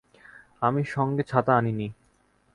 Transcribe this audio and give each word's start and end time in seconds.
আমি 0.61 0.81
সঙ্গে 0.85 1.23
ছাতা 1.23 1.53
আনি 1.57 1.71
নি। 1.71 1.87